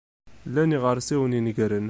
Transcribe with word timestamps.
Llan 0.47 0.71
yiɣersiwen 0.73 1.37
inegren. 1.39 1.79